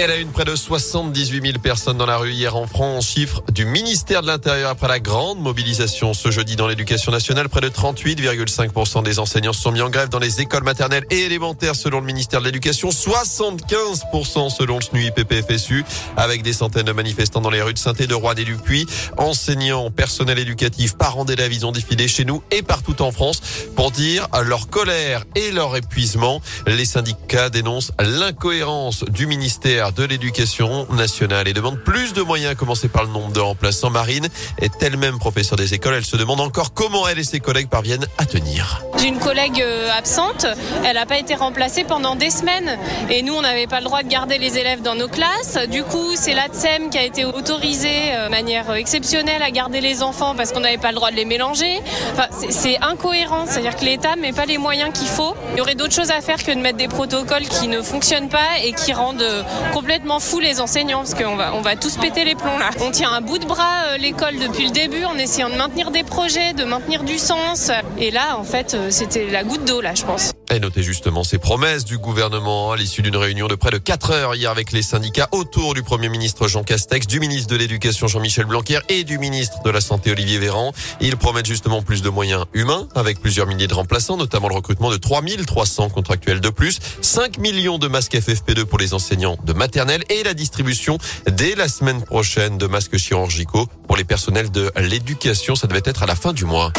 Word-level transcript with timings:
Elle 0.00 0.12
a 0.12 0.16
une 0.16 0.30
près 0.30 0.44
de 0.44 0.54
78 0.54 1.42
000 1.44 1.58
personnes 1.58 1.98
dans 1.98 2.06
la 2.06 2.18
rue 2.18 2.30
hier 2.30 2.54
en 2.54 2.68
France, 2.68 3.08
chiffre 3.08 3.42
du 3.52 3.64
ministère 3.64 4.22
de 4.22 4.28
l'Intérieur 4.28 4.70
après 4.70 4.86
la 4.86 5.00
grande 5.00 5.40
mobilisation 5.40 6.14
ce 6.14 6.30
jeudi 6.30 6.54
dans 6.54 6.68
l'éducation 6.68 7.10
nationale. 7.10 7.48
Près 7.48 7.60
de 7.60 7.68
38,5% 7.68 9.02
des 9.02 9.18
enseignants 9.18 9.52
se 9.52 9.60
sont 9.60 9.72
mis 9.72 9.82
en 9.82 9.90
grève 9.90 10.08
dans 10.08 10.20
les 10.20 10.40
écoles 10.40 10.62
maternelles 10.62 11.04
et 11.10 11.22
élémentaires 11.22 11.74
selon 11.74 11.98
le 11.98 12.06
ministère 12.06 12.38
de 12.38 12.44
l'Éducation, 12.44 12.90
75% 12.90 14.50
selon 14.50 14.76
le 14.76 14.82
SNUIPP-FSU, 14.82 15.84
avec 16.16 16.42
des 16.42 16.52
centaines 16.52 16.86
de 16.86 16.92
manifestants 16.92 17.40
dans 17.40 17.50
les 17.50 17.60
rues 17.60 17.74
de 17.74 17.78
saint 17.78 17.92
de 17.92 18.14
Rouen 18.14 18.34
et 18.36 18.44
du 18.44 18.54
Puy. 18.54 18.86
Enseignants, 19.16 19.90
personnel 19.90 20.38
éducatif, 20.38 20.96
parents 20.96 21.24
d'élèves, 21.24 21.52
ils 21.52 21.66
ont 21.66 21.72
défilé 21.72 22.06
chez 22.06 22.24
nous 22.24 22.40
et 22.52 22.62
partout 22.62 23.02
en 23.02 23.10
France 23.10 23.40
pour 23.74 23.90
dire 23.90 24.28
leur 24.44 24.68
colère 24.68 25.24
et 25.34 25.50
leur 25.50 25.74
épuisement. 25.74 26.40
Les 26.68 26.84
syndicats 26.84 27.50
dénoncent 27.50 27.90
l'incohérence 27.98 29.02
du 29.02 29.26
ministère 29.26 29.87
de 29.92 30.04
l'Éducation 30.04 30.86
nationale 30.92 31.48
et 31.48 31.52
demande 31.52 31.78
plus 31.78 32.12
de 32.12 32.22
moyens, 32.22 32.52
à 32.52 32.54
commencer 32.54 32.88
par 32.88 33.04
le 33.04 33.10
nombre 33.10 33.32
de 33.32 33.40
remplaçants. 33.40 33.90
Marine 33.90 34.28
est 34.58 34.82
elle-même 34.82 35.18
professeure 35.18 35.56
des 35.56 35.74
écoles. 35.74 35.94
Elle 35.94 36.04
se 36.04 36.16
demande 36.16 36.40
encore 36.40 36.74
comment 36.74 37.06
elle 37.08 37.18
et 37.18 37.24
ses 37.24 37.40
collègues 37.40 37.68
parviennent 37.68 38.06
à 38.18 38.24
tenir. 38.24 38.82
J'ai 38.98 39.08
une 39.08 39.18
collègue 39.18 39.62
euh, 39.62 39.90
absente. 39.96 40.46
Elle 40.84 40.94
n'a 40.94 41.06
pas 41.06 41.18
été 41.18 41.34
remplacée 41.34 41.84
pendant 41.84 42.16
des 42.16 42.30
semaines. 42.30 42.78
Et 43.10 43.22
nous, 43.22 43.34
on 43.34 43.42
n'avait 43.42 43.66
pas 43.66 43.78
le 43.78 43.84
droit 43.84 44.02
de 44.02 44.08
garder 44.08 44.38
les 44.38 44.58
élèves 44.58 44.82
dans 44.82 44.94
nos 44.94 45.08
classes. 45.08 45.58
Du 45.70 45.82
coup, 45.82 46.14
c'est 46.16 46.34
l'ATSEM 46.34 46.90
qui 46.90 46.98
a 46.98 47.04
été 47.04 47.24
autorisée 47.24 48.12
euh, 48.12 48.26
de 48.26 48.30
manière 48.30 48.72
exceptionnelle 48.74 49.42
à 49.42 49.50
garder 49.50 49.80
les 49.80 50.02
enfants 50.02 50.34
parce 50.36 50.52
qu'on 50.52 50.60
n'avait 50.60 50.78
pas 50.78 50.90
le 50.90 50.96
droit 50.96 51.10
de 51.10 51.16
les 51.16 51.24
mélanger. 51.24 51.80
Enfin, 52.12 52.26
c'est 52.50 52.78
incohérent. 52.82 53.46
C'est-à-dire 53.46 53.76
que 53.76 53.84
l'État 53.84 54.16
ne 54.16 54.20
met 54.20 54.32
pas 54.32 54.46
les 54.46 54.58
moyens 54.58 54.92
qu'il 54.92 55.08
faut. 55.08 55.34
Il 55.52 55.58
y 55.58 55.60
aurait 55.60 55.74
d'autres 55.74 55.94
choses 55.94 56.10
à 56.10 56.20
faire 56.20 56.42
que 56.42 56.52
de 56.52 56.60
mettre 56.60 56.78
des 56.78 56.88
protocoles 56.88 57.46
qui 57.48 57.68
ne 57.68 57.82
fonctionnent 57.82 58.28
pas 58.28 58.58
et 58.64 58.72
qui 58.72 58.92
rendent 58.92 59.22
euh, 59.22 59.42
complètement 59.78 60.18
fou 60.18 60.40
les 60.40 60.60
enseignants 60.60 61.04
parce 61.04 61.14
qu'on 61.14 61.36
va, 61.36 61.54
on 61.54 61.60
va 61.60 61.76
tous 61.76 61.98
péter 61.98 62.24
les 62.24 62.34
plombs 62.34 62.58
là. 62.58 62.70
On 62.80 62.90
tient 62.90 63.12
un 63.12 63.20
bout 63.20 63.38
de 63.38 63.46
bras 63.46 63.84
euh, 63.90 63.96
l'école 63.96 64.36
depuis 64.40 64.66
le 64.66 64.72
début 64.72 65.04
en 65.04 65.16
essayant 65.16 65.50
de 65.50 65.54
maintenir 65.54 65.92
des 65.92 66.02
projets, 66.02 66.52
de 66.52 66.64
maintenir 66.64 67.04
du 67.04 67.16
sens. 67.16 67.70
Et 67.96 68.10
là, 68.10 68.36
en 68.36 68.42
fait, 68.42 68.74
euh, 68.74 68.90
c'était 68.90 69.30
la 69.30 69.44
goutte 69.44 69.64
d'eau 69.64 69.80
là, 69.80 69.94
je 69.94 70.02
pense. 70.02 70.32
Et 70.50 70.58
notez 70.58 70.82
justement 70.82 71.22
ces 71.22 71.38
promesses 71.38 71.84
du 71.84 71.98
gouvernement 71.98 72.72
à 72.72 72.76
l'issue 72.76 73.02
d'une 73.02 73.16
réunion 73.16 73.46
de 73.46 73.54
près 73.54 73.70
de 73.70 73.78
4 73.78 74.10
heures 74.10 74.34
hier 74.34 74.50
avec 74.50 74.72
les 74.72 74.82
syndicats 74.82 75.28
autour 75.30 75.74
du 75.74 75.82
Premier 75.82 76.08
ministre 76.08 76.48
Jean 76.48 76.64
Castex, 76.64 77.06
du 77.06 77.20
ministre 77.20 77.48
de 77.52 77.56
l'Éducation 77.56 78.08
Jean-Michel 78.08 78.46
Blanquer 78.46 78.80
et 78.88 79.04
du 79.04 79.18
ministre 79.18 79.62
de 79.62 79.70
la 79.70 79.80
Santé 79.80 80.10
Olivier 80.10 80.38
Véran. 80.38 80.72
Ils 81.00 81.16
promettent 81.16 81.46
justement 81.46 81.82
plus 81.82 82.02
de 82.02 82.08
moyens 82.08 82.46
humains 82.52 82.88
avec 82.96 83.20
plusieurs 83.20 83.46
milliers 83.46 83.68
de 83.68 83.74
remplaçants, 83.74 84.16
notamment 84.16 84.48
le 84.48 84.54
recrutement 84.54 84.90
de 84.90 84.96
3300 84.96 85.90
contractuels 85.90 86.40
de 86.40 86.48
plus, 86.48 86.80
5 87.02 87.38
millions 87.38 87.78
de 87.78 87.86
masques 87.86 88.14
FFP2 88.14 88.64
pour 88.64 88.78
les 88.78 88.94
enseignants 88.94 89.36
de 89.44 89.52
maternelle 89.58 90.04
et 90.08 90.22
la 90.22 90.32
distribution 90.32 90.98
dès 91.30 91.54
la 91.54 91.68
semaine 91.68 92.02
prochaine 92.02 92.56
de 92.56 92.66
masques 92.66 92.96
chirurgicaux 92.96 93.66
pour 93.86 93.96
les 93.96 94.04
personnels 94.04 94.50
de 94.50 94.72
l'éducation. 94.76 95.54
Ça 95.54 95.66
devait 95.66 95.82
être 95.84 96.02
à 96.02 96.06
la 96.06 96.14
fin 96.14 96.32
du 96.32 96.46
mois. 96.46 96.72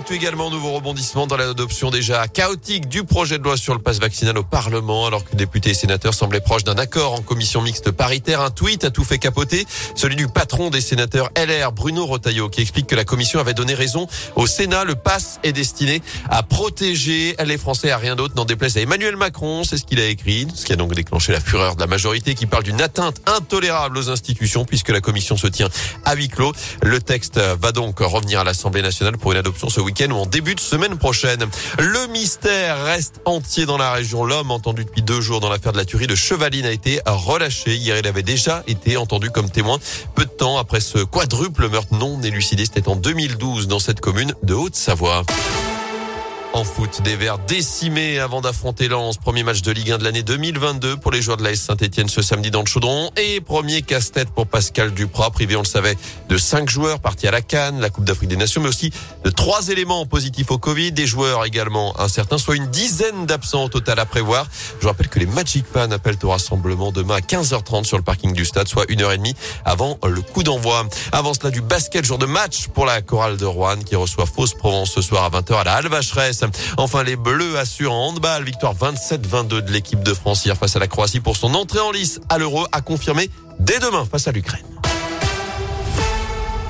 L'actu 0.00 0.14
également, 0.14 0.48
nouveau 0.48 0.72
rebondissement 0.72 1.26
dans 1.26 1.36
l'adoption 1.36 1.90
déjà 1.90 2.26
chaotique 2.26 2.88
du 2.88 3.04
projet 3.04 3.36
de 3.36 3.44
loi 3.44 3.58
sur 3.58 3.74
le 3.74 3.80
passe 3.80 3.98
vaccinal 3.98 4.38
au 4.38 4.42
Parlement, 4.42 5.06
alors 5.06 5.24
que 5.24 5.36
députés 5.36 5.70
et 5.70 5.74
sénateurs 5.74 6.14
semblaient 6.14 6.40
proches 6.40 6.64
d'un 6.64 6.78
accord 6.78 7.12
en 7.12 7.20
commission 7.20 7.60
mixte 7.60 7.90
paritaire. 7.90 8.40
Un 8.40 8.50
tweet 8.50 8.84
a 8.84 8.90
tout 8.90 9.04
fait 9.04 9.18
capoter, 9.18 9.66
celui 9.94 10.16
du 10.16 10.26
patron 10.26 10.70
des 10.70 10.80
sénateurs 10.80 11.28
LR, 11.36 11.72
Bruno 11.72 12.06
Rotaillot, 12.06 12.48
qui 12.48 12.62
explique 12.62 12.86
que 12.86 12.94
la 12.94 13.04
commission 13.04 13.40
avait 13.40 13.52
donné 13.52 13.74
raison 13.74 14.06
au 14.36 14.46
Sénat. 14.46 14.84
Le 14.84 14.94
pass 14.94 15.38
est 15.42 15.52
destiné 15.52 16.00
à 16.30 16.42
protéger 16.42 17.36
les 17.44 17.58
Français 17.58 17.90
à 17.90 17.98
rien 17.98 18.16
d'autre, 18.16 18.34
n'en 18.36 18.46
déplaise 18.46 18.78
à 18.78 18.80
Emmanuel 18.80 19.16
Macron. 19.18 19.64
C'est 19.64 19.76
ce 19.76 19.84
qu'il 19.84 20.00
a 20.00 20.06
écrit, 20.06 20.46
ce 20.54 20.64
qui 20.64 20.72
a 20.72 20.76
donc 20.76 20.94
déclenché 20.94 21.32
la 21.32 21.40
fureur 21.40 21.76
de 21.76 21.80
la 21.80 21.86
majorité 21.86 22.34
qui 22.34 22.46
parle 22.46 22.62
d'une 22.62 22.80
atteinte 22.80 23.20
intolérable 23.26 23.98
aux 23.98 24.08
institutions 24.08 24.64
puisque 24.64 24.88
la 24.88 25.02
commission 25.02 25.36
se 25.36 25.46
tient 25.46 25.68
à 26.06 26.14
huis 26.14 26.28
clos. 26.28 26.54
Le 26.82 27.00
texte 27.00 27.38
va 27.38 27.72
donc 27.72 27.98
revenir 27.98 28.40
à 28.40 28.44
l'Assemblée 28.44 28.80
nationale 28.80 29.18
pour 29.18 29.32
une 29.32 29.38
adoption 29.38 29.68
ce 29.68 29.80
week-end 29.80 29.89
ou 29.90 30.16
en 30.16 30.26
début 30.26 30.54
de 30.54 30.60
semaine 30.60 30.96
prochaine. 30.96 31.44
Le 31.78 32.06
mystère 32.12 32.84
reste 32.84 33.20
entier 33.24 33.66
dans 33.66 33.76
la 33.76 33.92
région. 33.92 34.24
L'homme 34.24 34.50
entendu 34.50 34.84
depuis 34.84 35.02
deux 35.02 35.20
jours 35.20 35.40
dans 35.40 35.50
l'affaire 35.50 35.72
de 35.72 35.78
la 35.78 35.84
tuerie 35.84 36.06
de 36.06 36.14
Chevaline 36.14 36.64
a 36.64 36.70
été 36.70 37.00
relâché. 37.06 37.74
Hier, 37.74 37.98
il 37.98 38.06
avait 38.06 38.22
déjà 38.22 38.62
été 38.66 38.96
entendu 38.96 39.30
comme 39.30 39.50
témoin 39.50 39.78
peu 40.14 40.24
de 40.24 40.30
temps 40.30 40.58
après 40.58 40.80
ce 40.80 40.98
quadruple 40.98 41.68
meurtre 41.68 41.94
non 41.94 42.22
élucidé. 42.22 42.64
C'était 42.64 42.88
en 42.88 42.96
2012 42.96 43.68
dans 43.68 43.80
cette 43.80 44.00
commune 44.00 44.32
de 44.42 44.54
Haute-Savoie. 44.54 45.24
En 46.52 46.64
foot, 46.64 47.00
des 47.02 47.14
Verts 47.14 47.38
décimés 47.38 48.18
avant 48.18 48.40
d'affronter 48.40 48.88
Lens. 48.88 49.18
Premier 49.18 49.44
match 49.44 49.62
de 49.62 49.70
Ligue 49.70 49.92
1 49.92 49.98
de 49.98 50.04
l'année 50.04 50.24
2022 50.24 50.96
pour 50.96 51.12
les 51.12 51.22
joueurs 51.22 51.36
de 51.36 51.44
l'AS 51.44 51.54
Saint-Etienne 51.54 52.08
ce 52.08 52.22
samedi 52.22 52.50
dans 52.50 52.60
le 52.60 52.66
Chaudron. 52.66 53.08
Et 53.16 53.40
premier 53.40 53.82
casse-tête 53.82 54.30
pour 54.30 54.48
Pascal 54.48 54.92
Duprat, 54.92 55.30
privé, 55.30 55.54
on 55.54 55.60
le 55.60 55.64
savait, 55.64 55.96
de 56.28 56.36
cinq 56.38 56.68
joueurs 56.68 56.98
partis 56.98 57.28
à 57.28 57.30
la 57.30 57.40
Cannes, 57.40 57.80
la 57.80 57.88
Coupe 57.88 58.04
d'Afrique 58.04 58.30
des 58.30 58.36
Nations, 58.36 58.60
mais 58.60 58.68
aussi 58.68 58.92
de 59.22 59.30
trois 59.30 59.68
éléments 59.68 60.04
positifs 60.06 60.50
au 60.50 60.58
Covid. 60.58 60.90
Des 60.90 61.06
joueurs 61.06 61.44
également 61.44 61.98
incertains, 62.00 62.36
soit 62.36 62.56
une 62.56 62.66
dizaine 62.66 63.26
d'absents 63.26 63.64
au 63.64 63.68
total 63.68 64.00
à 64.00 64.04
prévoir. 64.04 64.48
Je 64.80 64.88
rappelle 64.88 65.08
que 65.08 65.20
les 65.20 65.26
Magic 65.26 65.64
Fans 65.72 65.92
appellent 65.92 66.18
au 66.24 66.30
rassemblement 66.30 66.90
demain 66.90 67.16
à 67.16 67.20
15h30 67.20 67.84
sur 67.84 67.96
le 67.96 68.02
parking 68.02 68.32
du 68.32 68.44
stade, 68.44 68.66
soit 68.66 68.86
une 68.88 69.02
heure 69.02 69.12
et 69.12 69.18
demie 69.18 69.36
avant 69.64 69.98
le 70.04 70.20
coup 70.20 70.42
d'envoi. 70.42 70.84
Avant 71.12 71.32
cela, 71.32 71.50
du 71.50 71.60
basket, 71.60 72.04
jour 72.04 72.18
de 72.18 72.26
match 72.26 72.66
pour 72.74 72.86
la 72.86 73.02
chorale 73.02 73.36
de 73.36 73.46
Rouen 73.46 73.78
qui 73.86 73.94
reçoit 73.94 74.26
Fausse 74.26 74.54
Provence 74.54 74.90
ce 74.90 75.00
soir 75.00 75.22
à 75.22 75.30
20h 75.30 75.60
à 75.60 75.64
la 75.64 75.80
Enfin, 76.76 77.02
les 77.02 77.16
Bleus 77.16 77.58
assurent 77.58 77.92
en 77.92 78.08
handball. 78.08 78.44
Victoire 78.44 78.74
27-22 78.74 79.60
de 79.60 79.70
l'équipe 79.70 80.02
de 80.02 80.14
France 80.14 80.44
hier 80.44 80.56
face 80.56 80.76
à 80.76 80.78
la 80.78 80.88
Croatie 80.88 81.20
pour 81.20 81.36
son 81.36 81.54
entrée 81.54 81.80
en 81.80 81.90
lice 81.90 82.20
à 82.28 82.38
l'Euro 82.38 82.66
à 82.72 82.80
confirmer 82.80 83.30
dès 83.58 83.78
demain 83.78 84.06
face 84.10 84.28
à 84.28 84.32
l'Ukraine. 84.32 84.69